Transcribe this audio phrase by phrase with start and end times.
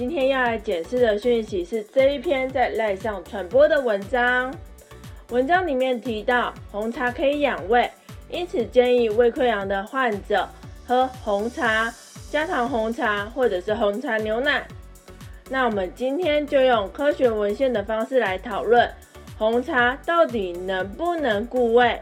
[0.00, 4.50] 今天要来解释的讯息是这一篇在赖上传播的文章。
[5.28, 7.90] 文章里面提到红茶可以养胃，
[8.30, 10.48] 因此建议胃溃疡的患者
[10.86, 11.92] 喝红茶、
[12.30, 14.66] 加糖红茶或者是红茶牛奶。
[15.50, 18.90] 那我们今天就用科学文献的方式来讨论
[19.36, 22.00] 红茶到底能不能固胃。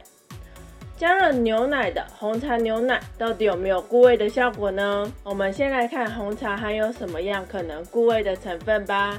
[0.98, 5.08] 加了牛奶的红茶牛奶到底有没有固胃的效果呢？
[5.22, 9.16] 我们先来看红茶含有什么样可能固胃的成分吧。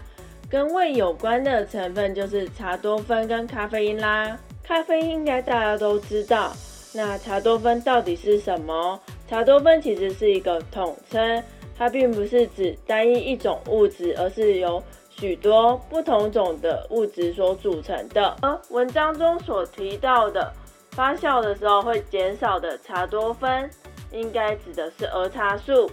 [0.50, 4.38] 跟胃有关的成分就是茶多酚跟咖啡因啦。
[4.62, 6.52] 咖啡因应该大家都知道，
[6.94, 9.00] 那茶多酚到底是什么？
[9.30, 11.42] 茶多酚其实是一个统称，
[11.78, 18.36] 它并不是指单一一种物质，而是由许多不同种的物质所组成的。
[18.42, 20.52] 而文章中所提到的。
[21.00, 23.70] 发酵的时候会减少的茶多酚，
[24.12, 25.90] 应该指的是儿茶素。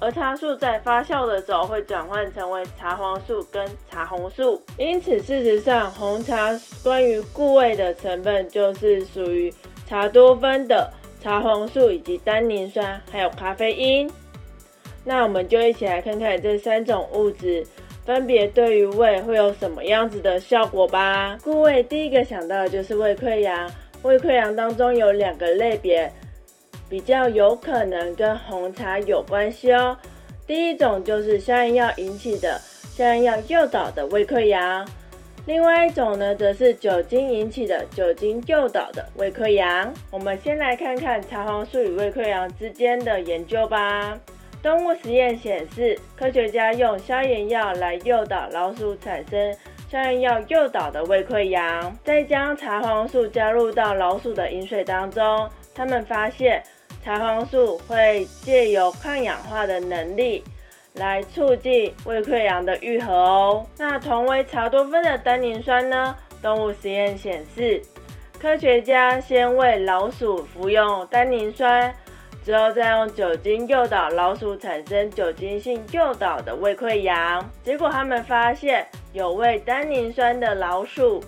[0.00, 6.50] 儿茶素在发酵的时候会转换成为茶黄素跟茶红素，因此事实上红茶
[6.82, 9.54] 关于固胃的成分就是属于
[9.86, 14.10] 茶多酚的茶黄素以及单宁酸，还有咖啡因。
[15.04, 17.64] 那我们就一起来看看这三种物质
[18.04, 21.38] 分别对于胃会有什么样子的效果吧。
[21.44, 23.70] 固胃第一个想到的就是胃溃疡。
[24.02, 26.10] 胃溃疡当中有两个类别，
[26.88, 29.96] 比较有可能跟红茶有关系哦。
[30.46, 32.58] 第一种就是消炎药引起的
[32.94, 34.88] 消炎药诱导的胃溃疡，
[35.46, 39.92] 另外一种呢，则是酒精引起的酒精诱导的胃溃疡。
[40.10, 44.18] 我们先来看看茶黄素与胃溃疡之间的研究吧。
[44.62, 49.54] 动物实验显示，科学家用消炎药来诱导老鼠产生。
[49.90, 56.62] 消炎药诱导的胃溃疡，再将茶黄素加入到老鼠的饮水当中，他们发现
[57.02, 60.44] 茶黄素会借由抗氧化的能力
[60.92, 63.66] 来促进胃溃疡的愈合哦。
[63.78, 66.14] 那同为茶多酚的单宁酸呢？
[66.42, 67.80] 动物实验显示，
[68.38, 71.90] 科学家先为老鼠服用单宁酸。
[72.44, 81.22] 之后再用酒精诱导老鼠产生酒精性诱导的胃溃疡，结果他们发现有胃单宁酸的老鼠，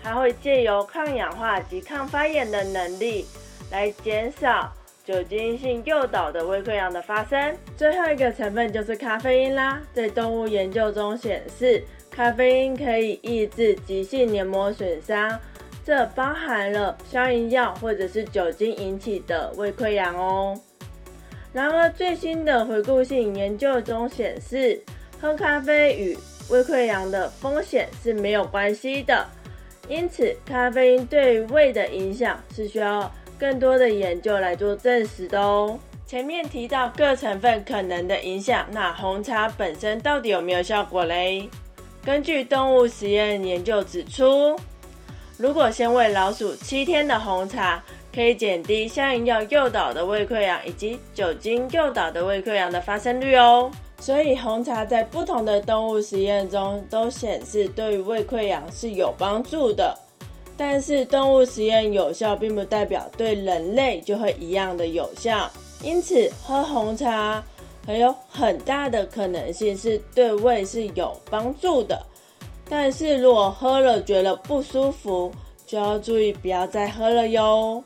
[0.00, 3.26] 它会借由抗氧化及抗发炎的能力
[3.72, 4.72] 来减少
[5.04, 7.56] 酒精性诱导的胃溃疡的发生。
[7.76, 15.36] 最后一个成分就是咖啡因啦，在动物研究中显示，咖啡因可以抑制急性黏膜损伤。
[15.84, 20.58] 这包含了消炎药或者是酒精引起的胃溃疡哦。
[21.52, 24.82] 然而，最新的回顾性研究中显示，
[25.20, 26.18] 喝咖啡与
[26.48, 29.26] 胃溃疡的风险是没有关系的。
[29.88, 35.78] 因此，咖啡因对胃的影响是需要更多的研究来做证实的哦。
[36.06, 41.48] 前面提到各成分可能的影响，那红茶本身到底有没有效果嘞？
[42.04, 44.58] 根据动物实验研究指出。
[45.36, 47.82] 如果先喂老鼠七天的红茶，
[48.14, 53.70] 可以减低消炎药诱导的胃溃疡以及酒精诱导的胃溃疡的发生率哦。
[53.98, 59.98] 所以红茶在不同的动物实验中都显示对于胃溃疡是有帮助的。
[60.56, 65.50] 但是动物实验有效，并不代表对人类就会一样的有效。
[65.82, 67.42] 因此，喝红茶
[67.84, 72.00] 很有很大的可能性是对胃是有帮助的。
[72.68, 75.30] 但是如果喝了觉得不舒服，
[75.66, 77.82] 就要注意不要再喝了哟。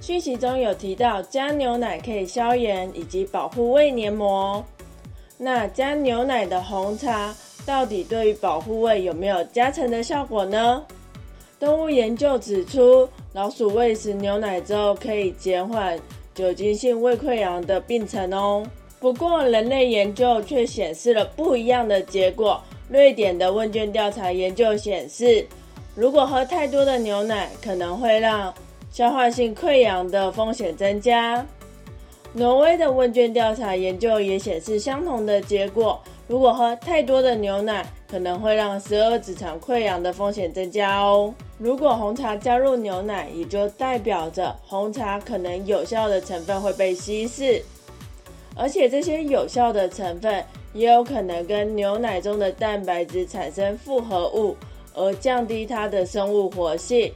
[0.00, 4.64] 讯息中有提到加牛奶可以消炎以及保护胃黏膜。
[5.38, 7.34] 那加牛奶的红茶
[7.66, 10.84] 到底对于保护胃有没有加成的效果呢？
[11.58, 15.98] 动物研究指出，老鼠喂食牛奶之后可以减缓
[16.34, 18.66] 酒精性胃溃疡的病程哦。
[18.98, 22.60] 不过人类研究却显示了不一样的结果。
[22.92, 25.46] 瑞典的问卷调查研究显示，
[25.94, 28.52] 如果喝太多的牛奶，可能会让
[28.90, 31.42] 消化性溃疡的风险增加。
[32.34, 35.98] 挪威的问卷调查研究也显示相同的结果，
[36.28, 41.32] 如果喝太多的牛奶，可能会让十二指肠溃疡的风险增加哦。
[41.56, 47.62] 如果红茶加入牛奶，也就代表着红茶可能有效的成分会被稀释，
[48.54, 50.44] 而且这些有效的成分。
[50.72, 54.56] 也有可能跟牛奶中的蛋白质产生复合物，
[54.94, 57.12] 而降低它的生物活性。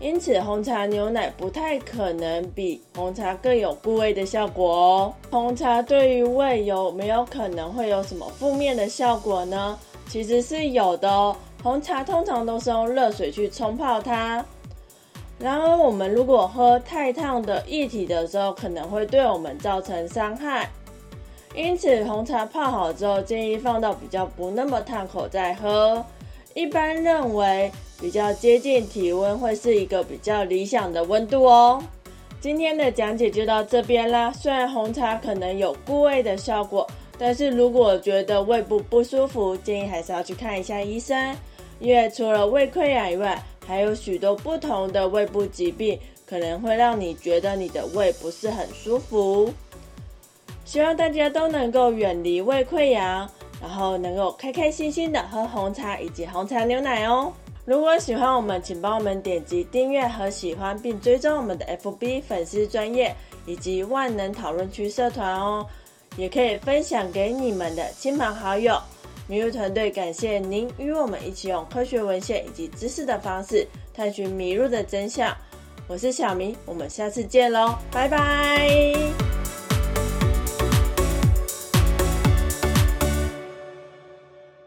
[0.00, 5.14] 因此，红茶牛奶不太可能比红茶更有固胃的效果哦。
[5.28, 9.76] 红茶对于胃有没有可能会有什么负面的效果呢？
[10.06, 11.36] 其实是有的哦。
[11.64, 14.44] 红茶通常都是用热水去冲泡它，
[15.40, 20.70] 然而我们如果喝太烫的液体的时候，可能会对我们造成伤害。
[21.54, 26.04] 因此红茶泡好之后，建议放到比较不那么烫口再喝。
[26.54, 31.82] 一般认为比较接近体温会是一个比较理想的温度哦。
[32.40, 34.32] 今天的讲解就到这边啦。
[34.32, 36.86] 虽然红茶可能有固胃的效果，
[37.18, 41.36] 但是如果觉得胃部不舒服，建议还是要去看一下医生。
[41.80, 49.52] 因为除了胃溃疡以外，还有许多不同的胃部疾病可能会让你觉得你的胃不是很舒服。
[50.68, 53.26] 希望大家都能够远离胃溃疡，
[53.58, 57.32] 然后能够开开心心的喝红茶以及红茶牛奶哦。
[57.64, 63.16] 如果喜欢我们，请帮我们点击订阅和喜欢，并追踪我们的 FB 粉丝专业
[63.46, 65.66] 以及万能讨论区社团哦。
[66.18, 68.78] 也可以分享给你们的亲朋好友。
[69.26, 75.34] 迷路团队感谢您与我们一起用科学文献以及知识的方式探寻迷路的真相。
[75.86, 79.27] 我是小明，我们下次见喽，拜拜。